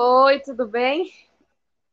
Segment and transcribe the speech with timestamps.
[0.00, 1.12] Oi, tudo bem?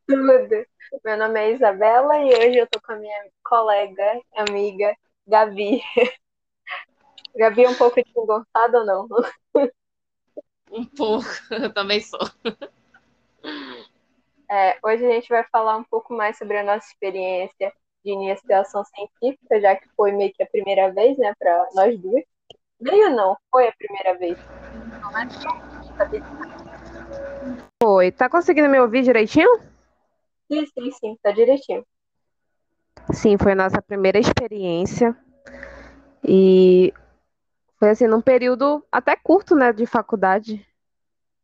[0.07, 0.63] Tudo.
[1.03, 5.81] Meu nome é Isabela e hoje eu tô com a minha colega, amiga, Gabi.
[7.35, 9.07] Gabi é um pouco desengonçada ou não?
[10.69, 12.19] Um pouco, eu também sou.
[14.51, 18.83] É, hoje a gente vai falar um pouco mais sobre a nossa experiência de iniciação
[18.85, 22.23] científica, já que foi meio que a primeira vez, né, para nós duas.
[22.79, 24.37] Meio não, foi a primeira vez.
[25.01, 26.64] Não é
[27.83, 29.49] Oi, tá conseguindo me ouvir direitinho?
[30.51, 31.85] Sim, sim, sim, tá direitinho.
[33.13, 35.15] Sim, foi a nossa primeira experiência.
[36.23, 36.93] E
[37.77, 40.65] foi assim, num período até curto, né, de faculdade.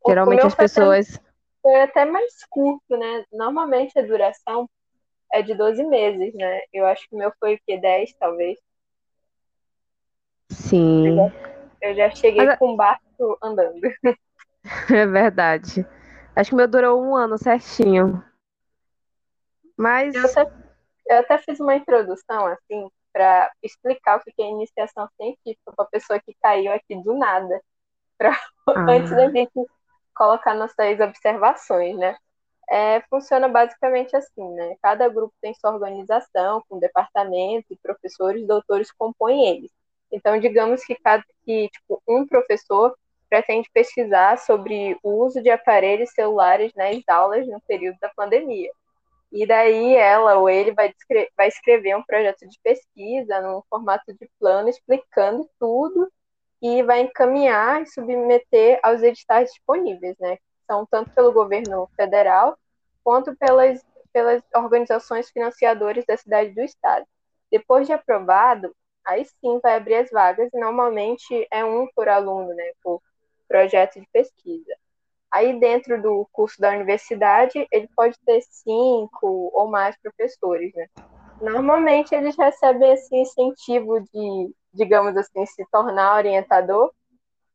[0.04, 1.20] O Geralmente as pessoas.
[1.62, 3.24] foi até mais curto, né?
[3.32, 4.68] Normalmente a duração
[5.32, 6.60] é de 12 meses, né?
[6.72, 7.78] Eu acho que o meu foi o quê?
[7.78, 8.58] 10, talvez.
[10.50, 11.32] Eu Sim, já,
[11.82, 13.80] eu já cheguei mas com o barco andando.
[14.94, 15.86] é verdade.
[16.34, 18.24] Acho que o meu durou um ano certinho.
[19.64, 20.52] Eu Mas, até,
[21.06, 25.88] eu até fiz uma introdução, assim, para explicar o que é iniciação científica para a
[25.88, 27.60] pessoa que caiu aqui do nada,
[28.16, 28.38] pra,
[28.88, 29.52] antes da ah, gente
[30.14, 32.16] colocar nossas observações, né?
[32.70, 34.76] É, funciona basicamente assim, né?
[34.80, 39.70] Cada grupo tem sua organização, com departamento e professores, doutores compõem eles.
[40.10, 42.96] Então, digamos que cada que tipo, um professor
[43.32, 48.70] pretende pesquisar sobre o uso de aparelhos celulares nas aulas no período da pandemia.
[49.32, 50.92] E daí ela ou ele vai,
[51.34, 56.12] vai escrever um projeto de pesquisa no formato de plano, explicando tudo
[56.60, 60.36] e vai encaminhar e submeter aos editais disponíveis, né?
[60.66, 62.58] São tanto pelo governo federal
[63.02, 67.06] quanto pelas, pelas organizações financiadoras da cidade do estado.
[67.50, 72.54] Depois de aprovado, aí sim vai abrir as vagas e normalmente é um por aluno,
[72.54, 72.72] né?
[72.82, 73.00] Por
[73.52, 74.74] projeto de pesquisa.
[75.30, 80.86] Aí, dentro do curso da universidade, ele pode ter cinco ou mais professores, né?
[81.40, 86.90] Normalmente, eles recebem esse incentivo de, digamos assim, se tornar orientador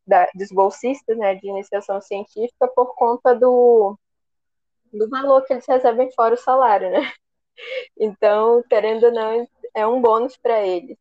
[0.05, 3.97] da, dos bolsistas, né, de iniciação científica por conta do,
[4.93, 7.01] do valor que eles recebem fora o salário, né?
[7.99, 10.95] Então, querendo ou não, é um bônus para eles.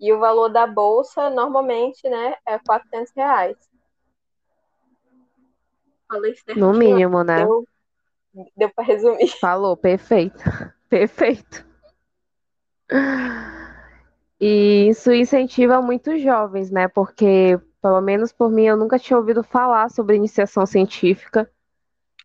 [0.00, 3.71] E o valor da bolsa, normalmente, né, é 400 reais.
[6.12, 7.50] Falei no certinho, mínimo, né?
[7.50, 7.66] deu,
[8.56, 9.30] deu para resumir.
[9.40, 10.42] Falou, perfeito.
[10.88, 11.64] Perfeito.
[14.40, 16.88] E isso incentiva muitos jovens, né?
[16.88, 21.48] Porque, pelo menos por mim, eu nunca tinha ouvido falar sobre iniciação científica.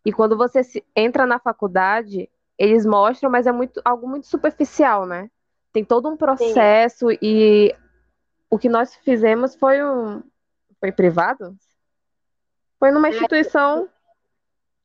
[0.04, 5.06] E quando você se- entra na faculdade, eles mostram, mas é muito, algo muito superficial,
[5.06, 5.30] né?
[5.72, 7.74] Tem todo um Sim, processo e
[8.50, 10.22] o que nós fizemos foi um,
[10.80, 11.56] foi privado?
[12.78, 13.88] Foi numa é instituição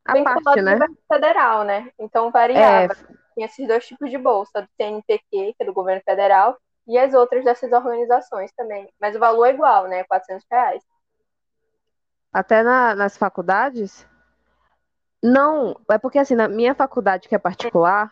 [0.06, 0.88] à parte, vinculado ao né?
[1.12, 1.92] federal, né?
[2.00, 2.96] Então É, variava.
[3.34, 7.14] Tinha esses dois tipos de bolsa, do CNPq, que é do governo federal, e as
[7.14, 8.88] outras dessas organizações também.
[9.00, 10.04] Mas o valor é igual, né?
[10.04, 10.84] 400 reais.
[12.32, 14.08] até na- nas faculdades.
[15.22, 18.12] Não, é porque assim, na minha faculdade, que é particular,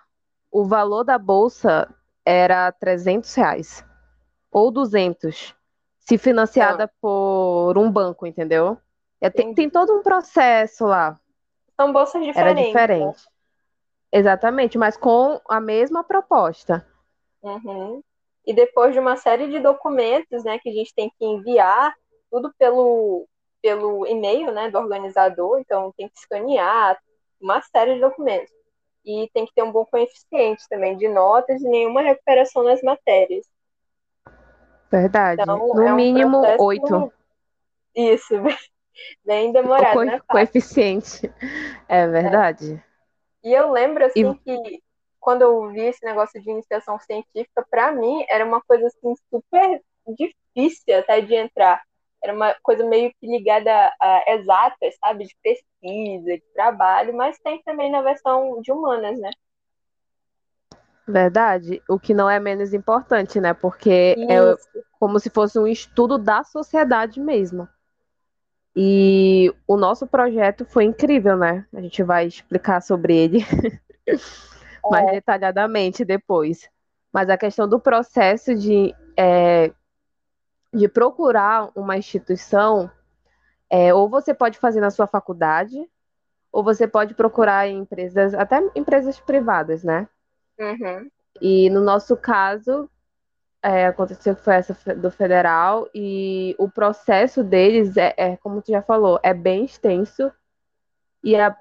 [0.52, 1.90] o valor da bolsa
[2.24, 3.84] era 300 reais.
[4.52, 5.56] Ou 200,
[6.00, 8.78] se financiada por um banco, entendeu?
[9.22, 11.20] É, tem, tem todo um processo lá.
[11.80, 12.88] São bolsas Era diferentes, né?
[12.88, 13.30] diferente.
[14.12, 16.86] Exatamente, mas com a mesma proposta.
[17.44, 18.02] Uhum.
[18.46, 21.94] E depois de uma série de documentos, né, que a gente tem que enviar,
[22.30, 23.28] tudo pelo,
[23.62, 27.00] pelo e-mail, né, do organizador, então tem que escanear
[27.40, 28.52] uma série de documentos.
[29.06, 33.46] E tem que ter um bom coeficiente também de notas e nenhuma recuperação nas matérias.
[34.92, 35.42] Verdade.
[35.42, 36.86] Então, No é um mínimo, oito.
[36.88, 37.14] processo,
[37.96, 38.34] isso,
[39.26, 41.32] bem demorado, co- né, coeficiente.
[41.88, 42.38] É É.
[42.38, 42.84] verdade.
[43.44, 44.82] E eu lembro, E assim, que
[45.20, 49.82] quando eu vi esse negócio de iniciação científica, para mim era uma coisa, assim, super
[50.18, 51.82] difícil até de entrar.
[52.24, 55.26] Era uma coisa meio que ligada a exatas, sabe?
[55.26, 59.32] De pesquisa, de trabalho, mas tem também na versão de humanas, né?
[61.08, 63.54] verdade, o que não é menos importante, né?
[63.54, 64.84] Porque é Isso.
[65.00, 67.68] como se fosse um estudo da sociedade mesmo.
[68.76, 71.66] E o nosso projeto foi incrível, né?
[71.74, 73.40] A gente vai explicar sobre ele
[74.90, 76.70] mais É, detalhadamente depois.
[77.14, 79.72] Mas a questão do processo de, é,
[80.74, 82.90] de procurar uma instituição,
[83.70, 85.78] é, ou você pode fazer na sua faculdade,
[86.52, 90.08] ou você pode procurar em empresas, até empresas privadas, né?
[90.60, 92.90] uhum, E no nosso caso,
[93.64, 98.72] é, aconteceu que foi essa do federal, e o processo deles é, é, como tu
[98.72, 100.32] já falou, é bem extenso.
[101.24, 101.56] E a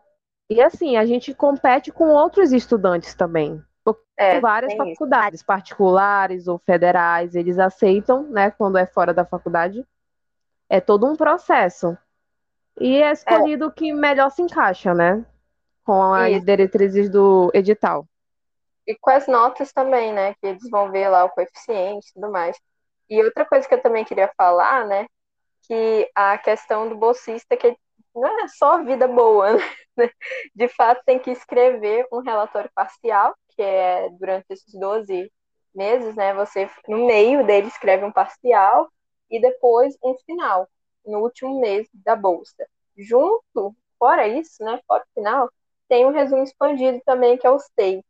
[0.49, 3.63] E assim, a gente compete com outros estudantes também.
[4.17, 5.47] É, várias faculdades, isso.
[5.47, 9.87] particulares ou federais, eles aceitam, né, quando é fora da faculdade.
[10.69, 11.97] É todo um processo.
[12.79, 15.25] E é escolhido o que melhor se encaixa, né?
[15.85, 16.47] Com as Isso.
[16.47, 18.07] diretrizes do edital.
[18.91, 20.35] E com as notas também, né?
[20.35, 22.59] Que eles vão ver lá o coeficiente e tudo mais.
[23.09, 25.07] E outra coisa que eu também queria falar, né?
[25.63, 27.77] Que a questão do bolsista, que
[28.13, 29.53] não é só vida boa,
[29.97, 30.11] né?
[30.57, 35.31] De fato, tem que escrever um relatório parcial, que é durante esses 12
[35.73, 36.35] meses, né?
[36.35, 38.91] Você, no meio dele, escreve um parcial
[39.31, 40.69] e depois um final
[41.07, 42.67] no último mês da bolsa.
[42.97, 45.49] Junto, fora isso, né, fora o final,
[45.89, 48.05] tem um resumo expandido também, que é o STEI,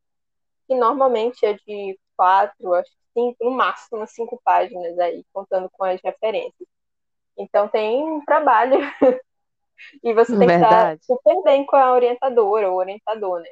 [0.71, 6.01] que normalmente é de quatro, acho cinco, no máximo cinco páginas aí, contando com as
[6.01, 6.69] referências.
[7.37, 8.79] Então tem um trabalho
[10.01, 11.01] e você tem Verdade.
[11.01, 13.49] que estar super bem com a orientadora ou orientador, né?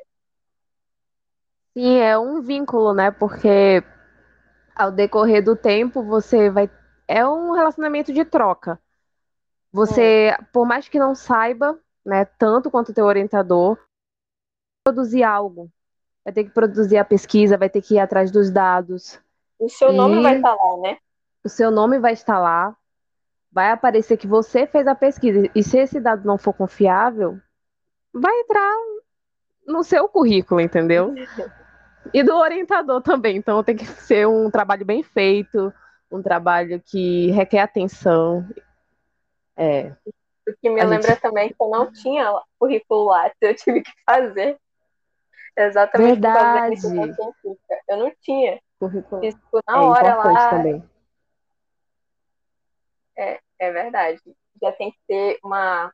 [1.76, 3.10] Sim, é um vínculo, né?
[3.10, 3.82] Porque
[4.76, 6.70] ao decorrer do tempo você vai.
[7.08, 8.80] É um relacionamento de troca.
[9.72, 10.38] Você, é.
[10.52, 11.76] por mais que não saiba,
[12.06, 13.76] né, tanto quanto o teu orientador,
[14.84, 15.68] produzir algo.
[16.28, 19.19] Vai ter que produzir a pesquisa, vai ter que ir atrás dos dados.
[19.58, 20.98] O seu nome vai estar lá, né?
[21.42, 22.76] O seu nome vai estar lá.
[23.50, 25.48] Vai aparecer que você fez a pesquisa.
[25.54, 27.40] E se esse dado não for confiável,
[28.12, 28.76] vai entrar
[29.66, 31.14] no seu currículo, entendeu?
[32.12, 33.38] e do orientador também.
[33.38, 35.72] Então tem que ser um trabalho bem feito,
[36.12, 38.46] um trabalho que requer atenção.
[39.56, 39.94] É.
[40.46, 41.22] O que me a lembra gente...
[41.22, 44.58] também que eu não tinha currículo lá, eu tive que fazer.
[45.58, 46.81] Exatamente Verdade.
[47.88, 48.60] Eu não tinha.
[48.78, 49.25] Currículo.
[49.25, 50.50] Isso na é hora lá.
[50.50, 50.84] Também.
[53.16, 54.20] É, é verdade.
[54.62, 55.93] Já tem que ter uma,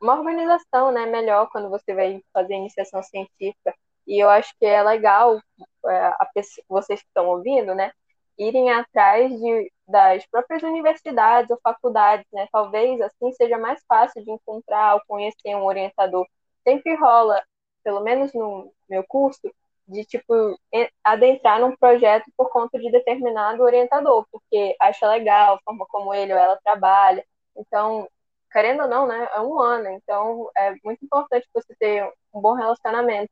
[0.00, 3.72] uma organização né, melhor quando você vai fazer iniciação científica.
[4.06, 5.40] E eu acho que é legal
[5.86, 6.28] é, a,
[6.68, 7.92] vocês que estão ouvindo, né?
[8.38, 12.46] irem atrás de, das próprias universidades ou faculdades, né?
[12.52, 16.26] Talvez assim seja mais fácil de encontrar ou conhecer um orientador.
[16.66, 17.42] Sempre rola,
[17.82, 19.40] pelo menos no meu curso,
[19.86, 20.58] de tipo
[21.02, 26.32] adentrar num projeto por conta de determinado orientador, porque acha legal a forma como ele
[26.32, 27.24] ou ela trabalha.
[27.56, 28.08] Então,
[28.52, 32.54] querendo ou não, né, é um ano, então é muito importante você ter um bom
[32.54, 33.30] relacionamento,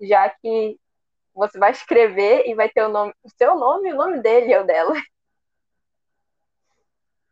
[0.00, 0.78] já que
[1.32, 4.52] você vai escrever e vai ter o nome, o seu nome e o nome dele
[4.52, 4.94] é o dela.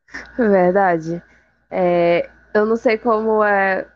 [0.37, 1.23] Verdade.
[1.71, 3.91] É, eu não sei como é.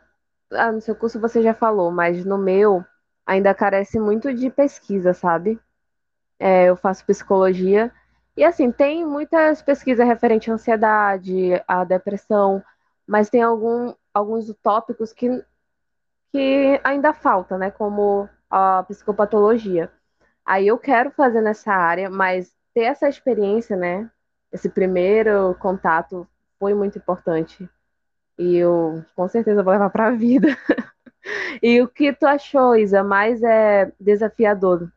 [0.51, 2.83] Ah, no seu curso você já falou, mas no meu
[3.29, 5.61] ainda carece muito de pesquisa, sabe?
[6.39, 7.93] É, eu faço psicologia
[8.35, 12.65] e assim, tem muitas pesquisas referentes à ansiedade, à depressão,
[13.07, 15.45] mas tem algum, alguns tópicos que,
[16.33, 17.71] que ainda falta, né?
[17.71, 19.93] Como a psicopatologia.
[20.45, 24.11] Aí eu quero fazer nessa área, mas ter essa experiência, né?
[24.51, 26.27] Esse primeiro contato
[26.59, 27.69] foi muito importante.
[28.39, 30.49] E eu com certeza vou levar para a vida.
[31.63, 34.91] e o que tu achou, Isa, mais é desafiador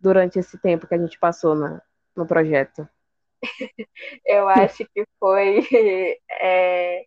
[0.00, 1.82] durante esse tempo que a gente passou na,
[2.16, 2.88] no projeto?
[4.24, 5.66] eu acho que foi
[6.40, 7.04] é,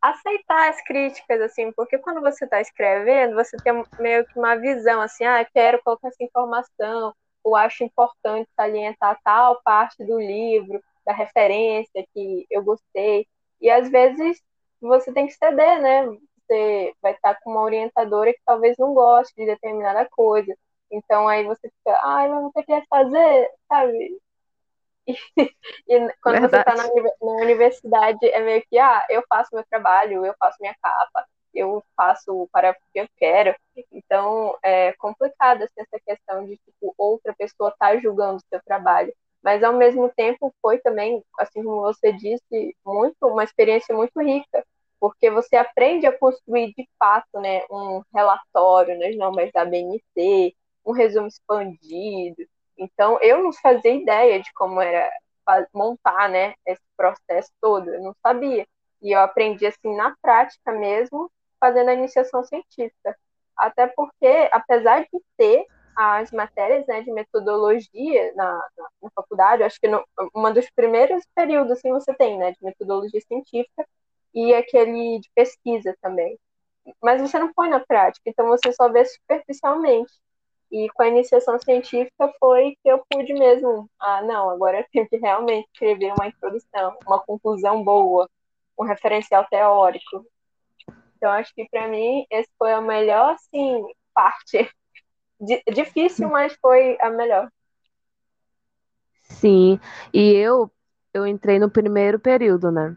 [0.00, 5.00] aceitar as críticas, assim, porque quando você está escrevendo, você tem meio que uma visão,
[5.00, 11.12] assim, ah, quero colocar essa informação, ou acho importante salientar tal parte do livro, da
[11.12, 13.26] referência que eu gostei.
[13.60, 14.42] E às vezes
[14.80, 16.06] você tem que ceder, né?
[16.46, 20.56] Você vai estar com uma orientadora que talvez não goste de determinada coisa.
[20.90, 24.20] Então aí você fica, ai, mas você quer fazer, sabe?
[25.88, 26.50] E, e quando Verdade.
[26.50, 30.56] você está na, na, universidade, é meio que, ah, eu faço meu trabalho, eu faço
[30.60, 31.24] minha capa,
[31.54, 33.54] eu faço para o que eu quero.
[33.92, 38.60] Então, é complicado assim, essa questão de, tipo, outra pessoa estar tá julgando o seu
[38.64, 39.14] trabalho.
[39.42, 44.64] Mas, ao mesmo tempo, foi também, assim como você disse, muito uma experiência muito rica,
[45.00, 50.92] porque você aprende a construir, de fato, né, um relatório nas normas da BNT, um
[50.92, 52.46] resumo expandido,
[52.78, 55.10] então, eu não fazia ideia de como era
[55.72, 58.66] montar, né, esse processo todo, eu não sabia.
[59.02, 63.16] E eu aprendi assim na prática mesmo, fazendo a iniciação científica.
[63.56, 65.64] Até porque, apesar de ter
[65.96, 71.24] as matérias né, de metodologia na, na, na faculdade, acho que no, uma dos primeiros
[71.34, 73.86] períodos assim, você tem, né, de metodologia científica
[74.36, 76.38] e aquele de pesquisa também.
[77.02, 80.12] Mas você não põe na prática, então você só vê superficialmente.
[80.70, 85.08] E com a iniciação científica foi que eu pude mesmo, ah, não, agora eu tenho
[85.08, 88.28] que realmente escrever uma introdução, uma conclusão boa,
[88.78, 90.26] um referencial teórico.
[91.16, 94.68] Então, acho que para mim, esse foi a melhor, assim, parte.
[95.40, 97.48] D difícil, mas foi a melhor.
[99.22, 99.80] Sim,
[100.12, 100.70] e eu
[101.14, 102.96] eu entrei no primeiro período, né?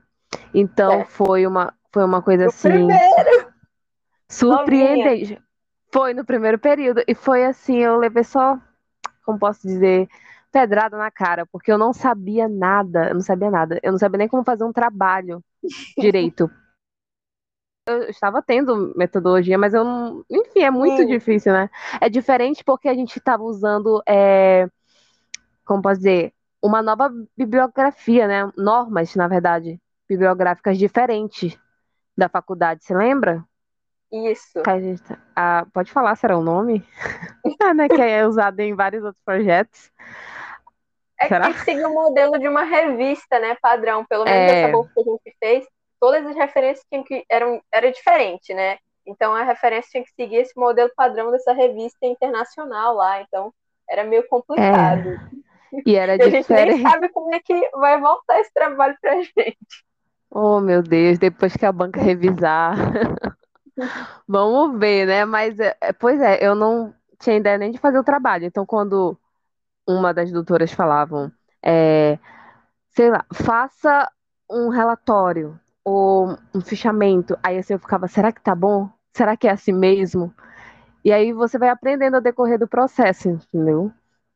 [0.54, 1.06] Então é.
[1.06, 3.54] foi uma foi uma coisa no assim primeiro.
[4.28, 5.34] surpreendente.
[5.34, 5.44] Novinha.
[5.92, 8.60] Foi no primeiro período e foi assim, eu levei só,
[9.26, 10.08] como posso dizer,
[10.52, 13.80] pedrada na cara, porque eu não sabia nada, eu não sabia nada.
[13.82, 15.44] Eu não sabia nem como fazer um trabalho
[15.98, 16.50] direito.
[17.88, 20.24] eu estava tendo metodologia, mas eu não.
[20.30, 21.08] Enfim, é muito Sim.
[21.08, 21.70] difícil, né?
[22.00, 24.02] É diferente porque a gente estava usando.
[24.08, 24.68] É,
[25.66, 26.34] como posso dizer?
[26.62, 28.52] Uma nova bibliografia, né?
[28.56, 31.58] Normas, na verdade, bibliográficas diferentes
[32.18, 33.44] da faculdade, você lembra?
[34.12, 34.64] Isso.
[34.66, 35.04] A gente,
[35.36, 36.84] ah, pode falar, será o nome?
[37.62, 39.92] ah, né, que é usado em vários outros projetos.
[41.20, 41.54] É será?
[41.54, 44.04] que seguir o modelo de uma revista, né, padrão.
[44.06, 44.62] Pelo menos é...
[44.62, 45.68] essa bolsa que a gente fez,
[46.00, 48.78] todas as referências tinham que, eram era diferente, né?
[49.06, 53.22] Então a referência tinha que seguir esse modelo padrão dessa revista internacional lá.
[53.22, 53.54] Então
[53.88, 55.10] era meio complicado.
[55.10, 55.20] É.
[55.86, 56.54] E era e diferente.
[56.54, 59.89] A gente nem sabe como é que vai voltar esse trabalho pra gente.
[60.32, 62.76] Oh, meu Deus, depois que a banca revisar.
[64.28, 65.26] Vamos ver, né?
[65.26, 68.46] Mas, é, é, pois é, eu não tinha ideia nem de fazer o trabalho.
[68.46, 69.18] Então, quando
[69.88, 71.32] uma das doutoras falavam,
[71.64, 72.20] é,
[72.96, 74.12] sei lá, faça
[74.52, 78.90] um relatório ou um fichamento, aí assim eu ficava, será que tá bom?
[79.16, 80.34] Será que é assim mesmo?
[81.04, 83.92] E aí você vai aprendendo ao decorrer do processo, entendeu?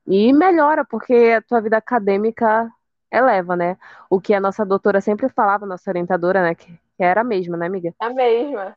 [0.08, 2.72] E melhora, porque a tua vida acadêmica
[3.14, 3.78] eleva, né?
[4.10, 6.56] O que a nossa doutora sempre falava, nossa orientadora, né?
[6.56, 7.94] Que, era a mesma, né, amiga?
[8.00, 8.76] A mesma.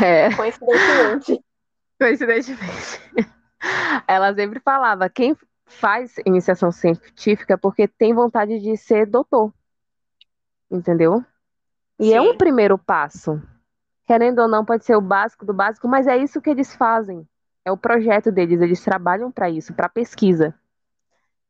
[0.00, 0.34] É.
[0.34, 1.44] Coincidentemente.
[1.98, 3.00] Coincidentemente.
[4.06, 5.36] Ela sempre falava, quem
[5.66, 9.52] faz iniciação científica é porque tem vontade de ser doutor.
[10.70, 11.24] Entendeu?
[11.98, 12.14] E Sim.
[12.14, 13.40] é um primeiro passo.
[14.06, 17.26] Querendo ou não, pode ser o básico do básico, mas é isso que eles fazem.
[17.64, 20.54] É o projeto deles, eles trabalham para isso, para pesquisa.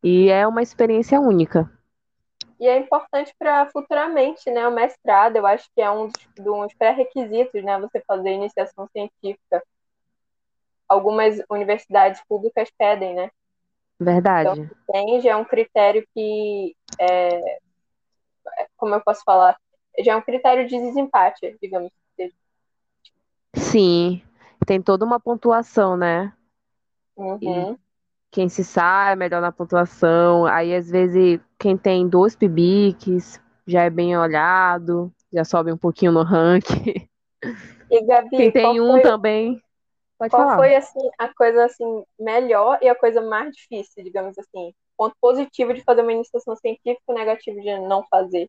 [0.02, 1.70] E é uma experiência única.
[2.62, 6.74] E é importante para futuramente, né, o mestrado, eu acho que é um dos, dos
[6.74, 9.60] pré-requisitos, né, você fazer iniciação científica.
[10.88, 13.32] Algumas universidades públicas pedem, né?
[13.98, 14.60] Verdade.
[14.60, 17.58] Então, tem, já é um critério que, é,
[18.76, 19.58] como eu posso falar,
[19.98, 21.90] já é um critério de desempate, digamos.
[23.56, 24.22] Sim,
[24.64, 26.32] tem toda uma pontuação, né?
[27.16, 27.76] Uhum.
[28.32, 30.46] Quem se sai melhor na pontuação.
[30.46, 36.10] Aí, às vezes, quem tem dois PIBICs já é bem olhado, já sobe um pouquinho
[36.10, 37.08] no ranking.
[37.90, 39.62] E, Gabi, quem tem um foi, também.
[40.18, 40.56] Pode qual falar.
[40.56, 44.72] foi assim a coisa assim melhor e a coisa mais difícil, digamos assim?
[44.96, 48.48] Ponto positivo de fazer uma iniciação científica negativo de não fazer.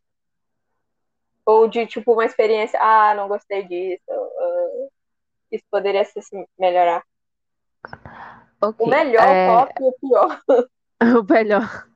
[1.46, 4.90] Ou de, tipo, uma experiência, ah, não gostei disso, uh,
[5.52, 6.22] isso poderia se
[6.58, 7.04] melhorar.
[8.64, 8.86] Okay.
[8.86, 9.50] O melhor, é...
[9.50, 10.42] o top e o pior.
[11.20, 11.88] o melhor.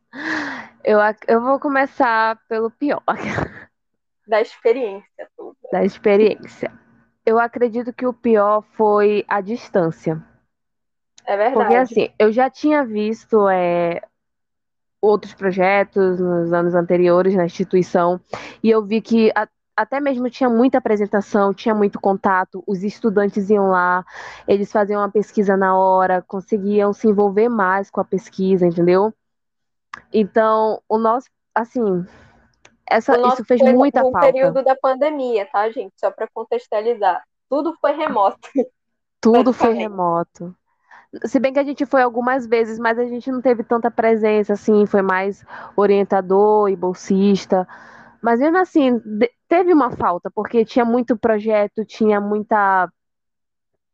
[0.84, 3.04] Eu, eu vou começar pelo pior.
[4.28, 5.56] Da experiência toda.
[5.72, 6.70] Da experiência.
[7.26, 10.22] Eu acredito que o pior foi a distância.
[11.26, 11.54] É verdade.
[11.54, 14.02] Porque assim, eu já tinha visto é,
[15.02, 18.20] outros projetos nos anos anteriores na instituição
[18.62, 19.48] e eu vi que a,
[19.78, 24.04] até mesmo tinha muita apresentação, tinha muito contato, os estudantes iam lá,
[24.48, 29.14] eles faziam uma pesquisa na hora, conseguiam se envolver mais com a pesquisa, entendeu?
[30.12, 32.04] Então, o nosso, assim,
[32.90, 34.28] essa, isso fez muita no falta.
[34.28, 35.94] No período da pandemia, tá, gente?
[35.96, 37.24] Só para contextualizar.
[37.48, 38.40] Tudo foi remoto.
[39.22, 40.56] Tudo foi remoto.
[41.26, 44.54] Se bem que a gente foi algumas vezes, mas a gente não teve tanta presença,
[44.54, 47.68] assim, foi mais orientador e bolsista.
[48.28, 49.02] Mas mesmo assim,
[49.48, 52.92] teve uma falta, porque tinha muito projeto, tinha muita.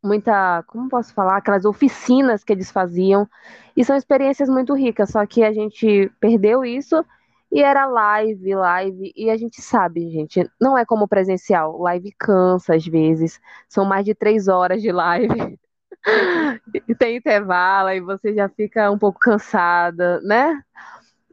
[0.04, 0.63] Muita.
[0.63, 1.38] Como posso falar?
[1.38, 3.30] Aquelas oficinas que eles faziam.
[3.78, 7.06] E são experiências muito ricas, só que a gente perdeu isso
[7.52, 9.13] e era live, live.
[9.16, 11.80] E a gente sabe, gente, não é como presencial.
[11.80, 13.40] Live cansa às vezes.
[13.70, 15.60] São mais de três horas de live.
[16.90, 20.60] e tem intervalo e você já fica um pouco cansada, né?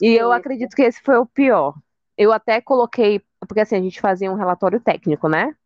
[0.02, 1.75] E eu acredito que esse foi o pior.
[2.20, 5.56] Eu até coloquei, porque assim, a gente fazia um relatório técnico, né?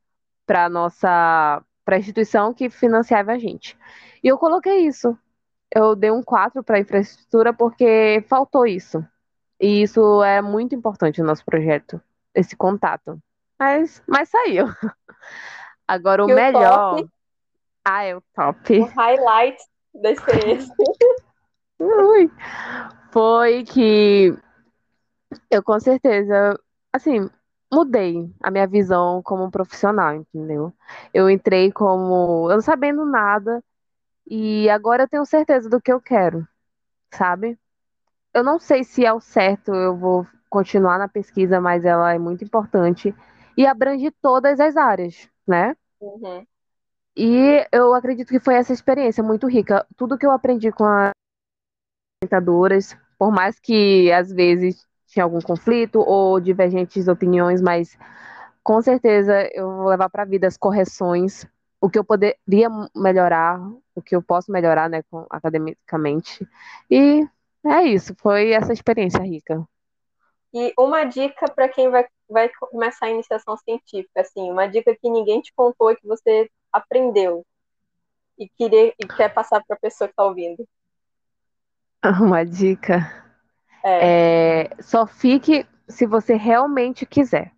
[0.46, 3.76] Para nossa para a instituição que financiava a gente.
[4.23, 5.18] E eu coloquei isso.
[5.68, 9.04] Eu dei um 4 para infraestrutura porque faltou isso.
[9.61, 12.00] E isso é muito importante no nosso projeto,
[12.32, 13.20] esse contato.
[13.58, 14.66] Mas, mas saiu.
[15.88, 17.00] Agora o e melhor.
[17.00, 17.11] O
[17.84, 18.78] ah, é o top.
[18.78, 19.58] O highlight
[19.92, 20.73] da experiência.
[23.11, 24.38] Foi que
[25.50, 26.59] eu com certeza,
[26.93, 27.29] assim,
[27.73, 30.73] mudei a minha visão como profissional, entendeu?
[31.12, 33.62] Eu entrei como eu não sabendo nada
[34.26, 36.47] e agora eu tenho certeza do que eu quero,
[37.12, 37.59] sabe?
[38.33, 42.19] Eu não sei se é o certo, eu vou continuar na pesquisa, mas ela é
[42.19, 43.14] muito importante
[43.57, 45.76] e abrange todas as áreas, né?
[46.00, 46.47] Uhum.
[47.17, 49.87] E eu acredito que foi essa experiência muito rica.
[49.97, 51.12] Tudo que eu aprendi com as
[52.23, 57.97] orientadoras, por mais que às vezes tinha algum conflito ou divergentes opiniões, mas
[58.62, 61.47] com certeza eu vou levar para a vida as correções,
[61.80, 63.61] o que eu poderia melhorar,
[63.94, 66.47] o que eu posso melhorar, né, com, academicamente.
[66.90, 67.26] E
[67.64, 69.64] é isso, foi essa experiência rica.
[70.52, 75.11] E uma dica para quem vai, vai começar a iniciação científica, assim, uma dica que
[75.11, 77.44] ninguém te contou e que você aprendeu
[78.38, 80.66] e, querer, e quer passar para a pessoa que está ouvindo.
[82.21, 83.24] Uma dica.
[83.85, 84.71] É.
[84.71, 87.53] É, só fique se você realmente quiser,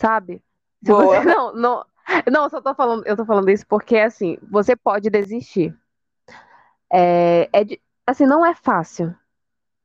[0.00, 0.42] sabe?
[0.84, 1.04] Se Boa.
[1.04, 1.84] você não, não,
[2.30, 5.72] não, só tô falando, eu tô falando isso porque assim, você pode desistir.
[6.92, 9.14] É, é assim, não é fácil.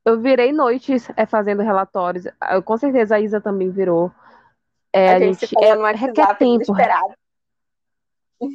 [0.04, 2.26] Eu virei noites é, fazendo relatórios.
[2.50, 4.10] Eu, com certeza a Isa também virou.
[4.92, 6.74] É, a a gente gente é, requer tempo,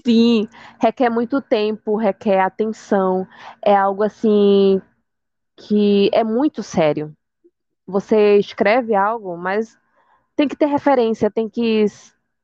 [0.05, 0.47] sim,
[0.79, 3.27] requer muito tempo, requer atenção.
[3.63, 4.81] É algo assim
[5.59, 7.13] que é muito sério.
[7.85, 9.77] Você escreve algo, mas
[10.35, 11.85] tem que ter referência, tem que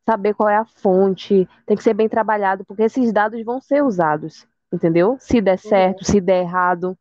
[0.05, 3.83] saber qual é a fonte, tem que ser bem trabalhado, porque esses dados vão ser
[3.83, 5.17] usados, entendeu?
[5.19, 6.05] Se der certo, Uhum.
[6.05, 6.97] se der errado.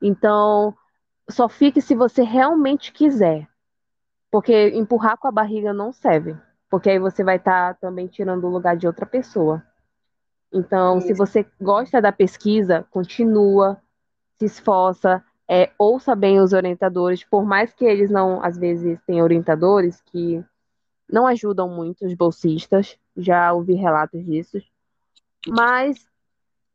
[0.00, 0.74] Então,
[1.28, 3.48] só fique se você realmente quiser,
[4.30, 6.36] porque empurrar com a barriga não serve,
[6.70, 9.62] porque aí você vai estar também tirando o lugar de outra pessoa.
[10.52, 11.16] Então, se Isso.
[11.16, 13.81] você gosta da pesquisa, continua,
[14.42, 19.24] se esforça, é, ouça bem os orientadores, por mais que eles não, às vezes, tenham
[19.24, 20.42] orientadores que
[21.08, 24.58] não ajudam muito os bolsistas, já ouvi relatos disso,
[25.46, 26.06] mas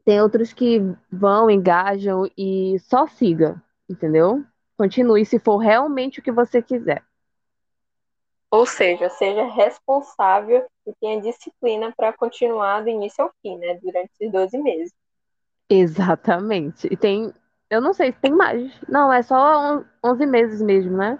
[0.06, 4.44] tem outros que vão, engajam e só siga, entendeu?
[4.78, 7.04] Continue se for realmente o que você quiser.
[8.50, 13.74] Ou seja, seja responsável e tenha disciplina para continuar do início ao fim, né?
[13.82, 14.94] Durante esses 12 meses.
[15.70, 16.88] Exatamente.
[16.90, 17.34] E tem,
[17.70, 18.72] eu não sei se tem mais.
[18.90, 19.36] Não, é só
[19.78, 21.20] on- 11 meses mesmo, né?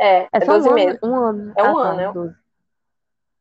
[0.00, 1.00] É, É é só 12 um ano, meses.
[1.02, 1.56] um ano.
[1.56, 2.34] É um Ah, tá, ano, é 12.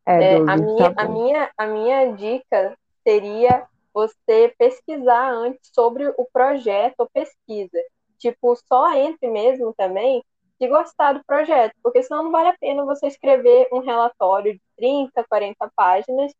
[0.05, 5.69] É, É, a 12, minha, tá a minha, a minha dica seria você pesquisar antes
[5.73, 7.77] sobre o projeto ou pesquisa.
[8.17, 10.23] Tipo, só entre mesmo também
[10.61, 14.61] se gostar do projeto, porque senão não vale a pena você escrever um relatório de
[14.77, 16.33] 30, 40 páginas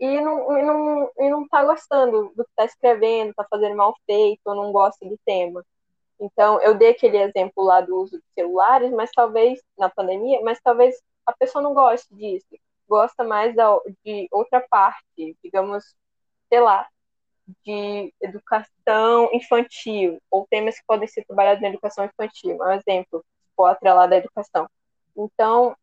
[0.00, 3.94] e não, e não, e não tá gostando do que está escrevendo, tá fazendo mal
[4.06, 5.64] feito, ou não gosta do tema.
[6.18, 10.60] Então, eu dei aquele exemplo lá do uso de celulares, mas talvez, na pandemia, mas
[10.62, 12.46] talvez a pessoa não goste disso.
[12.88, 15.94] Gosta mais da, de outra parte, digamos,
[16.48, 16.88] sei lá,
[17.64, 22.58] de educação infantil, ou temas que podem ser trabalhados na educação infantil.
[22.60, 23.24] Um exemplo,
[23.56, 24.68] for atrelado à educação.
[25.16, 25.76] Então,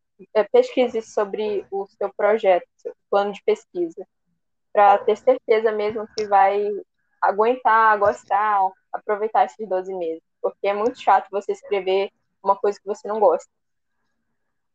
[0.52, 4.06] pesquise sobre o seu projeto, seu plano de pesquisa,
[4.72, 6.68] para ter certeza mesmo que vai
[7.22, 8.60] aguentar, gostar,
[8.92, 10.22] aproveitar esses 12 meses.
[10.42, 12.10] Porque é muito chato você escrever
[12.42, 13.50] uma coisa que você não gosta.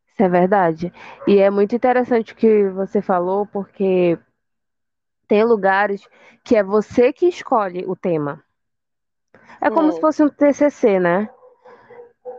[0.08, 0.94] Isso é verdade.
[1.28, 4.18] E é muito interessante o que você falou, porque
[5.28, 6.08] tem lugares
[6.46, 8.42] que é você que escolhe o tema.
[9.60, 11.28] É como se Hum, fosse um TCC, né?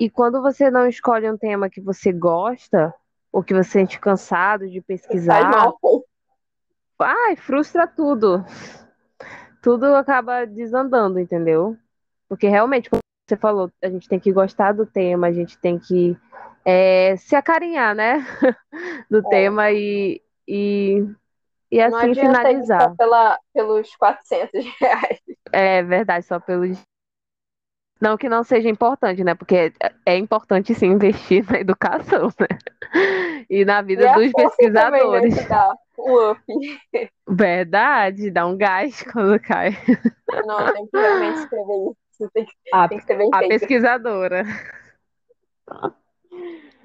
[0.00, 2.94] E quando você não escolhe um tema que você gosta,
[3.33, 5.72] ou que você sente cansado de pesquisar,
[7.00, 8.44] ai, frustra tudo.
[9.61, 11.76] Tudo acaba desandando, entendeu?
[12.28, 15.78] Porque realmente, como você falou, a gente tem que gostar do tema, a gente tem
[15.78, 16.16] que
[16.64, 18.24] é, se acarinhar, né?
[19.11, 19.22] Do É.
[19.30, 21.04] tema e, e,
[21.70, 22.96] e assim ir só finalizar.
[22.96, 25.20] pela, pelos 400 reais.
[25.52, 26.78] É verdade, só pelos.
[28.00, 29.35] Não que não seja importante, né?
[29.35, 32.48] Porque é é importante sim investir na educação, né?
[33.48, 35.46] E na E vida a dos força também, né, pesquisadores.
[35.48, 36.42] dá o up.
[37.28, 39.70] Verdade, dá um gás quando cai.
[40.46, 42.30] Não, tem que realmente escrever isso.
[42.33, 43.48] Tem que, A, tem que ser bem a feito.
[43.48, 44.44] pesquisadora.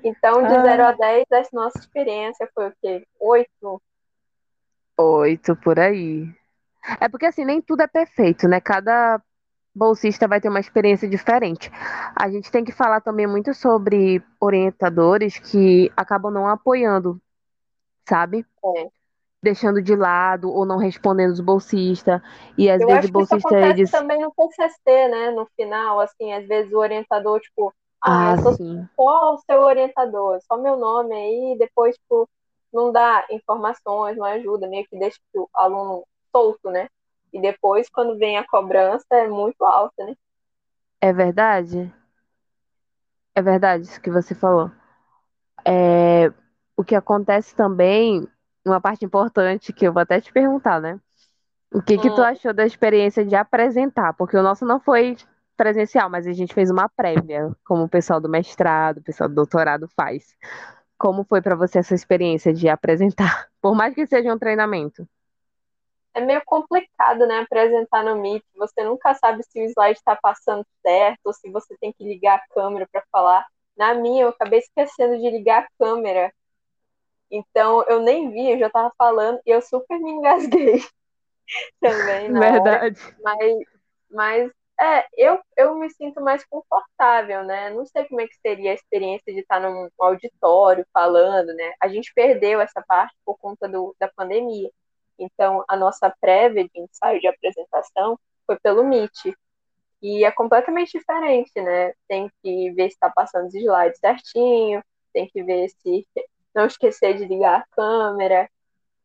[0.04, 0.62] Então, de Ah.
[0.62, 3.06] 0 a 10, a nossa experiência foi o quê?
[3.19, 3.82] 8?
[4.98, 6.26] Oito por aí.
[7.00, 8.60] É porque assim, nem tudo é perfeito, né?
[8.62, 9.22] Cada
[9.80, 11.72] bolsista vai ter uma experiência diferente.
[12.13, 17.20] A gente tem que falar também muito sobre orientadores que acabam não apoiando,
[18.08, 18.46] sabe?
[18.76, 18.88] É.
[19.42, 22.22] Deixando de lado ou não respondendo os bolsistas.
[22.58, 25.32] E às Eu vezes o isso bolsista acontece eles também no TCC, né?
[25.32, 28.54] No final, assim, às vezes o orientador, tipo, Ah, ah eu sou
[28.98, 32.28] só o seu orientador, só meu nome aí, depois, tipo,
[32.74, 36.04] não dá informações, não ajuda, meio que deixa o aluno
[36.36, 36.89] solto, né?
[37.34, 40.15] E depois, quando vem a cobrança, é muito alta, né?
[41.02, 41.94] É verdade?
[43.36, 44.72] É verdade isso que você falou.
[45.65, 46.32] É,
[46.76, 48.28] o que acontece também,
[48.65, 51.00] uma parte importante que eu vou até te perguntar, né?
[51.72, 52.26] O que que tu hum.
[52.26, 54.13] achou da experiência de apresentar?
[54.13, 55.15] Porque o nosso não foi
[55.56, 59.36] presencial, mas a gente fez uma prévia, como o pessoal do mestrado, o pessoal do
[59.36, 60.36] doutorado faz.
[60.98, 63.48] Como foi para você essa experiência de apresentar?
[63.62, 65.08] Por mais que seja um treinamento.
[66.13, 68.43] É meio complicado, né, apresentar no Meet.
[68.56, 72.38] Você nunca sabe se o slide está passando certo ou se você tem que ligar
[72.39, 73.45] a câmera para falar.
[73.78, 76.34] Na minha, eu acabei esquecendo de ligar a câmera.
[77.32, 80.84] Então, eu nem vi, eu já estava falando e eu super me engasguei
[81.80, 83.02] também na Verdade.
[83.02, 83.15] Hora.
[83.22, 83.58] Mas,
[84.10, 87.69] mas é, eu, eu me sinto mais confortável, né?
[87.69, 91.74] Não sei como é que seria a experiência de estar num auditório falando, né?
[91.82, 94.69] A gente perdeu essa parte por conta do, da pandemia.
[95.19, 99.34] Então, a nossa prévia de ensaio de apresentação foi pelo Meet.
[100.01, 101.93] E é completamente diferente, né?
[102.08, 106.08] Tem que ver se está passando os slides certinho, tem que ver se
[106.55, 108.49] não esquecer de ligar a câmera,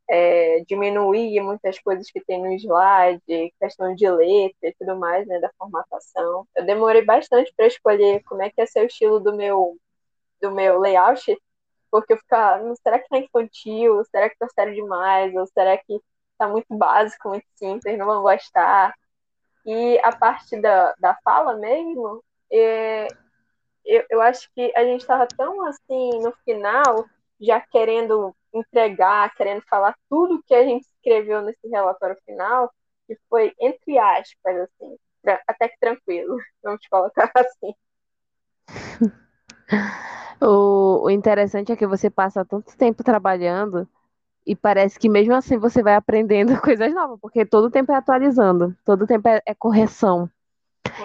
[0.09, 5.41] é, diminuir muitas coisas que tem no slide, questão de letra e tudo mais, né,
[5.41, 6.47] da formatação.
[6.55, 9.77] Eu demorei bastante para escolher como é que ia ser o estilo do meu
[10.41, 11.37] do meu layout,
[11.95, 14.05] porque eu ficava, hum, será que tá infantil?
[14.07, 15.33] Será que tá sério demais?
[15.37, 16.01] Ou será que
[16.37, 18.93] tá muito básico, muito simples, não vão gostar?
[19.65, 22.21] E a parte da, da fala mesmo,
[22.53, 23.07] é,
[23.85, 27.07] eu, eu acho que a gente estava tão assim no final,
[27.41, 32.73] já querendo entregar, querendo falar tudo que a gente escreveu nesse relatório final,
[33.07, 34.97] que foi, entre aspas, assim,
[35.47, 37.73] até que tranquilo, vamos colocar assim.
[40.41, 43.89] o, o interessante é que você passa tanto tempo trabalhando
[44.47, 48.77] e parece que mesmo assim você vai aprendendo coisas novas, porque todo tempo é atualizando,
[48.85, 50.29] todo tempo é, é correção.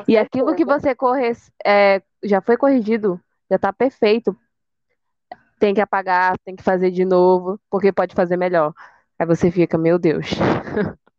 [0.08, 1.32] e aquilo que você corre,
[1.66, 3.20] é, já foi corrigido,
[3.50, 4.36] já está perfeito,
[5.60, 8.74] tem que apagar, tem que fazer de novo, porque pode fazer melhor.
[9.18, 10.26] Aí você fica, meu Deus.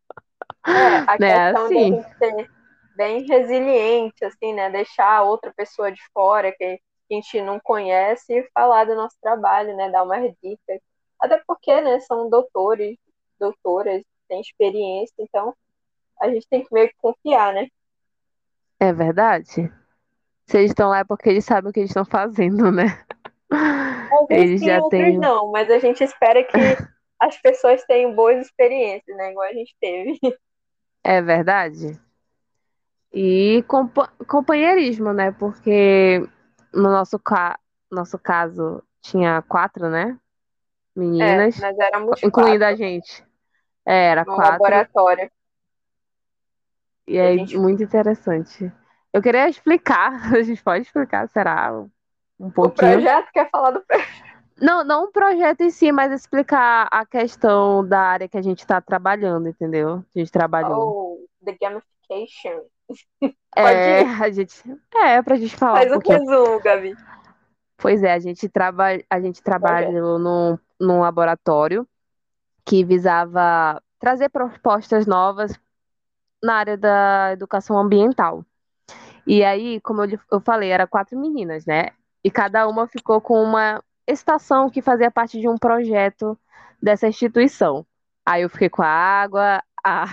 [0.67, 1.53] É, a né?
[1.53, 1.97] questão assim.
[1.97, 2.51] de ser
[2.95, 4.69] bem resiliente, assim, né?
[4.69, 6.79] Deixar outra pessoa de fora que
[7.11, 9.91] a gente não conhece e falar do nosso trabalho, né?
[9.91, 10.81] Dar umas dicas.
[11.21, 12.97] Até porque, né, são doutores,
[13.39, 15.55] doutoras, têm experiência, então
[16.21, 17.69] a gente tem que meio que confiar, né?
[18.79, 19.71] É verdade.
[20.47, 23.05] Se eles estão lá é porque eles sabem o que eles estão fazendo, né?
[24.11, 25.19] Alguns eles sim, já outros têm...
[25.19, 26.53] não, mas a gente espera que
[27.21, 29.31] as pessoas tenham boas experiências, né?
[29.31, 30.19] Igual a gente teve.
[31.05, 32.01] É verdade.
[33.13, 33.97] E comp
[34.29, 35.33] companheirismo, né?
[35.33, 36.29] Porque
[36.73, 37.59] no nosso, ca
[37.91, 40.19] nosso caso tinha quatro, né?
[40.95, 41.61] Meninas.
[41.63, 42.67] É, éramos incluindo quatro.
[42.67, 43.25] a gente.
[43.87, 44.53] É, era no quatro.
[44.53, 45.31] laboratório.
[47.07, 47.59] E é gente...
[47.59, 48.71] muito interessante.
[49.13, 51.73] Eu queria explicar, a gente pode explicar, será?
[52.39, 52.93] Um pouquinho.
[52.93, 54.31] O projeto quer falar do projeto.
[54.61, 58.59] Não, não o projeto em si, mas explicar a questão da área que a gente
[58.59, 60.05] está trabalhando, entendeu?
[60.15, 61.19] A gente trabalhou.
[61.19, 62.61] Oh, the gamification.
[63.57, 64.63] É, a gente.
[64.95, 65.79] É, pra gente falar.
[65.79, 66.95] Faz um o resumo, Gabi.
[67.77, 68.89] Pois é, a gente, traba...
[69.09, 71.87] a gente trabalhou num, num laboratório
[72.65, 75.59] que visava trazer propostas novas
[76.43, 78.45] na área da educação ambiental.
[79.27, 81.91] E aí, como eu, eu falei, era quatro meninas, né?
[82.23, 86.39] E cada uma ficou com uma estação que fazia parte de um projeto
[86.83, 87.87] dessa instituição.
[88.25, 90.07] Aí eu fiquei com a água, a,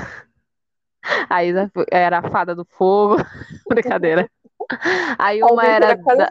[1.29, 3.17] a Isa era a fada do fogo.
[3.67, 4.29] Brincadeira.
[5.17, 5.95] Aí uma era.
[5.95, 6.29] Da...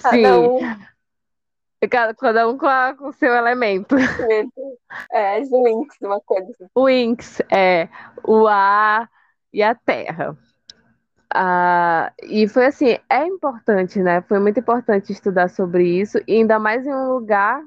[0.00, 0.26] Cada Sim.
[0.26, 0.58] Um...
[2.18, 3.94] Cada um com, a, com o seu elemento.
[5.12, 6.52] É, os Winx, uma coisa.
[6.74, 7.88] O Winx, é.
[8.24, 9.08] O ar
[9.52, 10.36] e a terra.
[11.32, 14.22] Ah, e foi assim, é importante, né?
[14.22, 17.62] Foi muito importante estudar sobre isso, e ainda mais em um lugar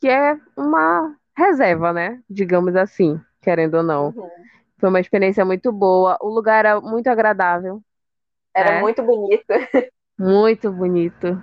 [0.00, 2.20] que é uma reserva, né?
[2.28, 4.06] Digamos assim, querendo ou não.
[4.08, 4.30] Uhum.
[4.78, 6.18] Foi uma experiência muito boa.
[6.20, 7.82] O lugar era muito agradável.
[8.54, 8.80] Era né?
[8.80, 9.46] muito bonito.
[10.16, 11.42] Muito bonito.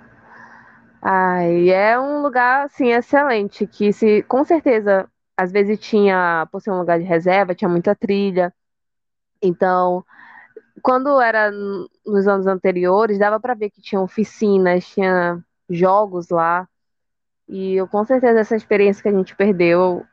[1.02, 6.70] Ai, é um lugar assim excelente que se com certeza às vezes tinha, por ser
[6.70, 8.50] um lugar de reserva, tinha muita trilha.
[9.42, 10.04] Então,
[10.82, 11.50] quando era
[12.06, 16.68] nos anos anteriores, dava para ver que tinha oficinas, tinha jogos lá.
[17.48, 20.04] E eu com certeza essa experiência que a gente perdeu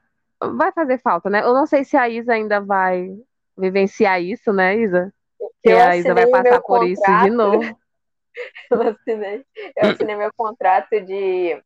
[0.42, 1.42] vai fazer falta, né?
[1.42, 3.10] Eu não sei se a Isa ainda vai
[3.58, 5.14] vivenciar isso, né, Isa?
[5.62, 7.78] Que a Isa vai passar por isso de novo.
[8.72, 9.44] Eu assinei,
[9.76, 11.62] eu assinei meu contrato de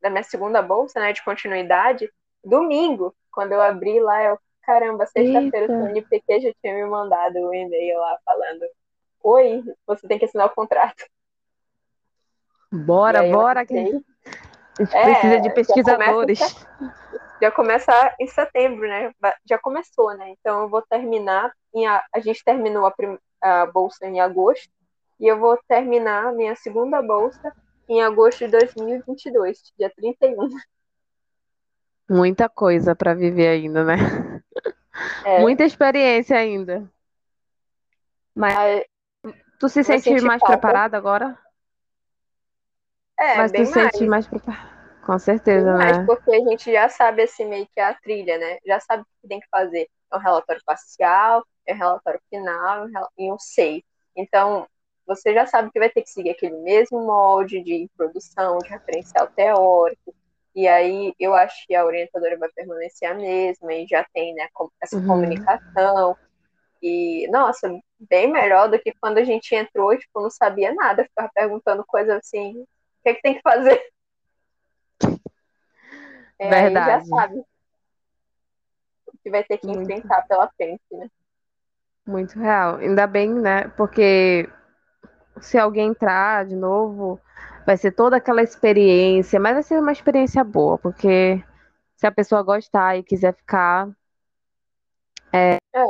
[0.00, 2.10] da minha segunda bolsa, né, de continuidade,
[2.42, 7.54] domingo, quando eu abri lá, eu, caramba, sexta-feira o NPq já tinha me mandado um
[7.54, 8.66] e-mail lá falando,
[9.22, 11.04] oi, você tem que assinar o contrato.
[12.72, 14.04] Bora, bora, que a gente
[14.92, 16.40] é, precisa de pesquisadores.
[17.40, 19.12] Já começa, em setembro, né?
[19.48, 20.30] Já começou, né?
[20.30, 21.52] Então eu vou terminar.
[21.74, 24.70] Em, a, gente terminou a, prim, a bolsa em agosto
[25.20, 27.52] e eu vou terminar a minha segunda bolsa
[27.88, 30.48] em agosto de 2022, dia 31.
[32.10, 33.96] Muita coisa para viver ainda, né?
[35.24, 35.40] É.
[35.40, 36.90] Muita experiência ainda.
[38.34, 38.84] Mas
[39.58, 40.58] tu se sente mais falta.
[40.58, 41.38] preparada agora?
[43.18, 43.90] É, Mas bem tu mais.
[43.92, 44.77] sente mais preparada.
[45.08, 45.92] Com certeza, bem né?
[45.92, 48.58] Mais porque a gente já sabe assim meio que a trilha, né?
[48.66, 49.88] Já sabe o que tem que fazer.
[50.12, 53.82] É um relatório parcial, é um relatório final e um SEI.
[54.14, 54.66] Então,
[55.06, 59.28] você já sabe que vai ter que seguir aquele mesmo molde de produção, de referencial
[59.28, 60.14] teórico,
[60.54, 64.46] e aí eu acho que a orientadora vai permanecer a mesma, e já tem né,
[64.82, 65.06] essa uhum.
[65.06, 66.14] comunicação,
[66.82, 71.04] e, nossa, bem melhor do que quando a gente entrou e tipo, não sabia nada,
[71.04, 72.66] ficava perguntando coisas assim, o
[73.02, 73.80] que, é que tem que fazer?
[76.38, 77.08] É, Verdade.
[77.08, 77.38] já sabe
[79.06, 79.82] o que vai ter que Muito.
[79.82, 81.08] enfrentar pela frente, né?
[82.06, 82.76] Muito real.
[82.76, 83.68] Ainda bem, né?
[83.76, 84.48] Porque
[85.40, 87.20] se alguém entrar de novo,
[87.66, 91.42] vai ser toda aquela experiência, mas vai ser uma experiência boa, porque
[91.96, 93.88] se a pessoa gostar e quiser ficar,
[95.32, 95.84] é, é.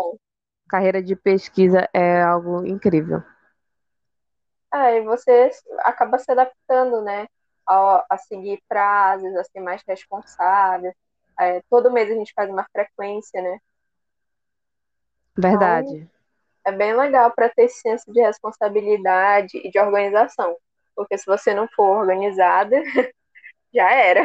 [0.68, 3.22] carreira de pesquisa é algo incrível.
[4.72, 7.26] É, e você acaba se adaptando, né,
[7.68, 10.92] a, a seguir prazos, a ser mais responsável.
[11.38, 13.58] É, todo mês a gente faz uma frequência, né?
[15.36, 15.94] Verdade.
[15.94, 16.08] Então,
[16.64, 20.56] é bem legal para ter senso de responsabilidade e de organização.
[20.96, 22.76] Porque se você não for organizada,
[23.72, 24.24] já era.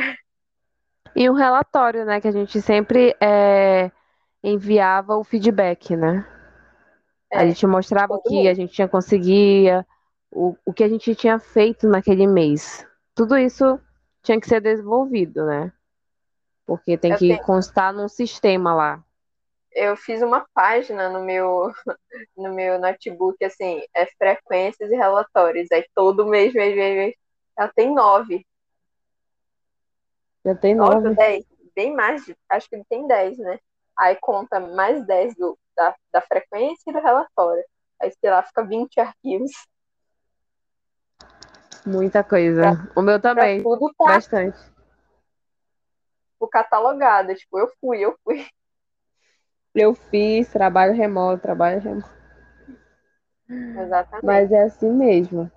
[1.15, 2.19] E o relatório, né?
[2.19, 3.91] Que a gente sempre é,
[4.43, 6.27] enviava o feedback, né?
[7.31, 9.85] É, a gente mostrava o que a gente tinha conseguia,
[10.31, 12.85] o, o que a gente tinha feito naquele mês.
[13.15, 13.79] Tudo isso
[14.21, 15.71] tinha que ser desenvolvido, né?
[16.65, 17.43] Porque tem Eu que tenho...
[17.43, 19.03] constar num sistema lá
[19.75, 21.71] eu fiz uma página no meu,
[22.37, 25.71] no meu notebook, assim, é frequências e relatórios.
[25.71, 27.15] Aí todo mês, mês, mês, mês
[27.57, 28.45] ela tem nove.
[30.45, 31.13] Já tem nove?
[31.15, 31.45] Dez.
[31.75, 33.59] Bem mais, acho que ele tem dez, né?
[33.97, 37.63] Aí conta mais dez do, da, da frequência e do relatório.
[37.99, 39.51] Aí, sei lá, fica 20 arquivos.
[41.85, 42.61] Muita coisa.
[42.61, 43.61] Pra, o meu também.
[43.61, 44.57] Tudo tá, bastante.
[46.43, 47.33] Tipo, catalogado.
[47.35, 48.45] Tipo, eu fui, eu fui.
[49.73, 52.09] Eu fiz trabalho remoto, trabalho remoto.
[53.49, 54.25] Exatamente.
[54.25, 55.51] Mas é assim mesmo.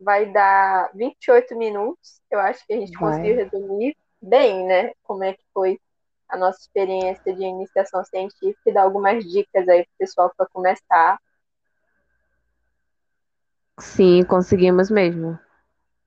[0.00, 2.20] Vai dar 28 minutos.
[2.30, 3.10] Eu acho que a gente Vai.
[3.10, 4.92] conseguiu resumir bem, né?
[5.02, 5.78] Como é que foi
[6.28, 11.18] a nossa experiência de iniciação científica e dar algumas dicas aí pro pessoal para começar.
[13.78, 15.38] Sim, conseguimos mesmo.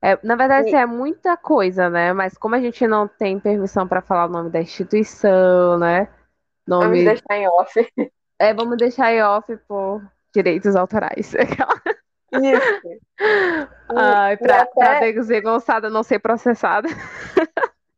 [0.02, 0.74] É, na verdade, e...
[0.74, 2.12] é muita coisa, né?
[2.12, 6.08] Mas como a gente não tem permissão para falar o nome da instituição, né?
[6.66, 7.04] Nome...
[7.04, 7.92] Vamos deixar em off.
[8.38, 10.02] É, vamos deixar em off por
[10.34, 11.34] direitos autorais.
[12.32, 12.98] Isso.
[13.94, 14.98] Ai, pra, até...
[14.98, 16.88] pra desengonçada não ser processada.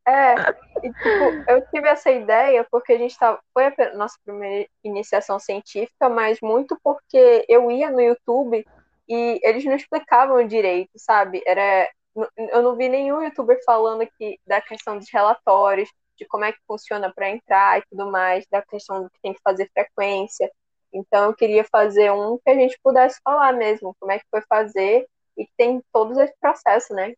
[0.07, 0.35] É,
[0.83, 3.39] e, tipo, eu tive essa ideia porque a gente tava.
[3.51, 8.63] Foi a nossa primeira iniciação científica, mas muito porque eu ia no YouTube
[9.07, 11.41] e eles não explicavam direito, sabe?
[11.45, 11.89] Era,
[12.37, 16.59] eu não vi nenhum youtuber falando aqui da questão dos relatórios, de como é que
[16.67, 20.49] funciona para entrar e tudo mais, da questão do que tem que fazer frequência.
[20.93, 24.41] Então, eu queria fazer um que a gente pudesse falar mesmo, como é que foi
[24.47, 25.05] fazer
[25.37, 27.13] e tem todos esse processo, né?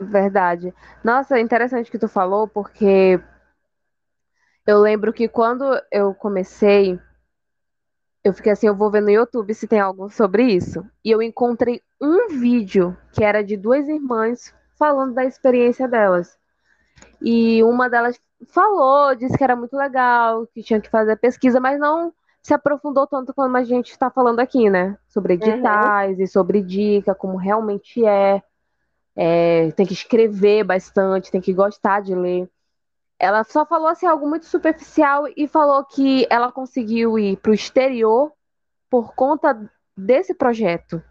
[0.00, 0.74] Verdade.
[1.04, 3.20] Nossa, é interessante que tu falou, porque
[4.66, 7.00] eu lembro que quando eu comecei,
[8.24, 10.84] eu fiquei assim, eu vou ver no YouTube se tem algo sobre isso.
[11.04, 16.38] E eu encontrei um vídeo que era de duas irmãs falando da experiência delas.
[17.22, 21.78] E uma delas falou, disse que era muito legal, que tinha que fazer pesquisa, mas
[21.78, 24.96] não se aprofundou tanto como a gente está falando aqui, né?
[25.08, 25.40] Sobre uhum.
[25.42, 26.24] editais uhum.
[26.24, 28.42] e sobre dica, como realmente é.
[29.16, 29.70] é.
[29.72, 32.48] Tem que escrever bastante, tem que gostar de ler.
[33.18, 37.54] Ela só falou assim algo muito superficial e falou que ela conseguiu ir para o
[37.54, 38.32] exterior
[38.88, 39.58] por conta
[39.96, 41.02] desse projeto.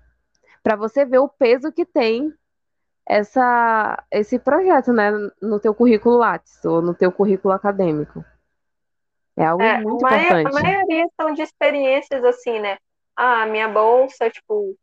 [0.63, 2.33] Para você ver o peso que tem
[3.05, 8.23] essa, esse projeto, né, no teu currículo Lattes ou no teu currículo acadêmico.
[9.35, 10.57] É algo é, muito a importante.
[10.57, 12.77] A maioria são de experiências assim, né?
[13.17, 14.77] ah, minha bolsa, tipo,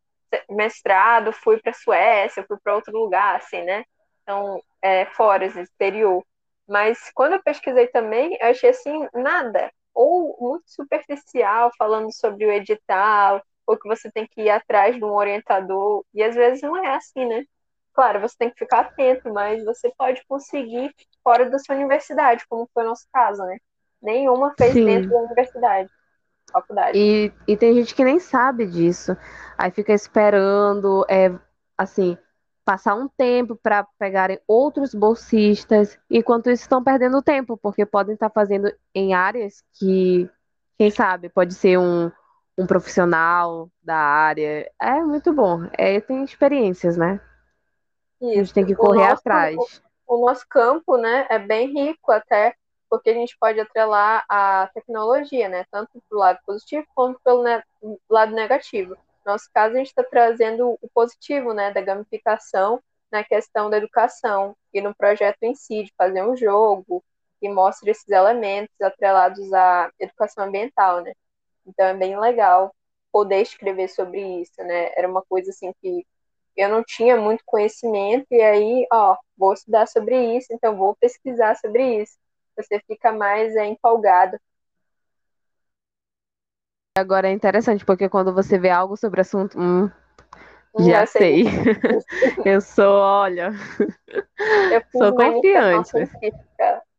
[0.51, 3.85] mestrado, fui para Suécia, fui para outro lugar, assim, né?
[4.23, 6.25] Então, é, fora, exterior.
[6.69, 9.71] Mas quando eu pesquisei também, eu achei assim, nada.
[9.95, 15.05] Ou muito superficial, falando sobre o edital, ou que você tem que ir atrás de
[15.05, 16.05] um orientador.
[16.13, 17.45] E às vezes não é assim, né?
[17.93, 22.69] Claro, você tem que ficar atento, mas você pode conseguir fora da sua universidade, como
[22.75, 23.57] foi o nosso caso, né?
[24.03, 24.85] Nenhuma fez Sim.
[24.85, 25.89] dentro da universidade,
[26.53, 26.99] faculdade.
[26.99, 29.17] E, e tem gente que nem sabe disso.
[29.57, 31.31] Aí fica esperando, é,
[31.79, 32.19] assim,
[32.65, 38.31] passar um tempo para pegarem outros bolsistas, enquanto isso estão perdendo tempo, porque podem estar
[38.31, 40.29] fazendo em áreas que,
[40.79, 42.11] quem sabe, pode ser um,
[42.57, 44.71] um profissional da área.
[44.81, 45.69] É muito bom.
[45.73, 47.21] É, tem experiências, né?
[48.21, 48.31] Isso.
[48.31, 49.57] A gente tem que correr o nosso, atrás.
[50.07, 52.55] O, o nosso campo, né, é bem rico até,
[52.89, 57.43] porque a gente pode atrelar a tecnologia, né, tanto para o lado positivo quanto pelo
[57.43, 57.63] ne
[58.09, 58.97] lado negativo.
[59.25, 63.79] No nosso caso, a gente está trazendo o positivo, né, da gamificação na questão da
[63.79, 67.03] educação e no projeto em si, de fazer um jogo
[67.41, 71.13] que mostre esses elementos atrelados à educação ambiental, né.
[71.67, 72.75] Então é bem legal
[73.13, 74.91] poder escrever sobre isso, né.
[74.97, 76.07] Era uma coisa assim que
[76.57, 81.57] eu não tinha muito conhecimento e aí, ó, vou estudar sobre isso, então vou pesquisar
[81.57, 82.17] sobre isso.
[82.57, 84.39] Você fica mais é, empolgado
[86.97, 89.91] Agora é interessante, porque quando você vê algo sobre o assunto, hum,
[90.79, 91.45] já, já sei.
[91.45, 91.65] sei.
[92.55, 93.53] eu sou, olha,
[94.71, 95.89] eu sou confiante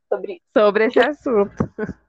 [0.09, 0.41] sobre...
[0.53, 1.69] sobre esse assunto.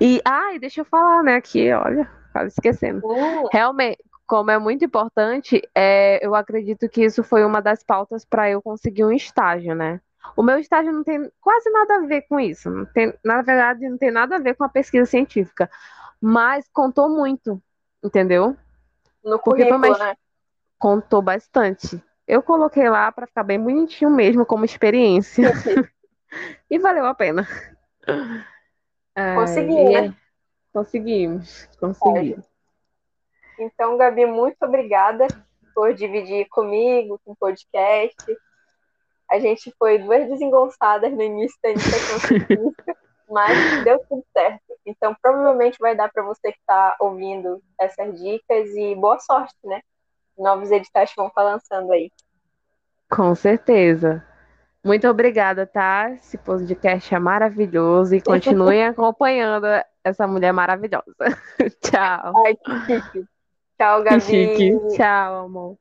[0.00, 3.06] E, ai, deixa eu falar, né, aqui, olha, quase esquecendo.
[3.06, 3.48] Uh.
[3.52, 8.50] Realmente, como é muito importante, é, eu acredito que isso foi uma das pautas para
[8.50, 10.00] eu conseguir um estágio, né?
[10.34, 12.70] O meu estágio não tem quase nada a ver com isso.
[12.70, 15.70] Não tem, na verdade, não tem nada a ver com a pesquisa científica
[16.22, 17.60] mas contou muito,
[18.02, 18.56] entendeu?
[19.24, 19.98] No currículo, mais...
[19.98, 20.16] né?
[20.78, 22.00] Contou bastante.
[22.28, 25.42] Eu coloquei lá para ficar bem bonitinho mesmo, como experiência.
[26.70, 27.46] e valeu a pena.
[29.34, 30.00] Conseguimos, é...
[30.02, 30.16] né?
[30.72, 32.46] Conseguimos, conseguimos.
[33.58, 35.26] Então, Gabi, muito obrigada
[35.74, 38.16] por dividir comigo, com o podcast.
[39.28, 42.96] A gente foi duas desengonçadas no início da científica,
[43.28, 44.71] mas deu tudo certo.
[44.84, 49.80] Então, provavelmente vai dar para você que está ouvindo essas dicas e boa sorte, né?
[50.36, 52.10] Novos editais vão estar lançando aí.
[53.10, 54.26] Com certeza.
[54.84, 56.10] Muito obrigada, tá?
[56.10, 59.66] Esse podcast é maravilhoso e continuem acompanhando
[60.02, 61.04] essa mulher maravilhosa.
[61.80, 62.32] Tchau.
[62.44, 63.24] Ai, que chique.
[63.78, 64.20] Tchau, Gabi.
[64.20, 64.96] Que chique.
[64.96, 65.78] Tchau, amor.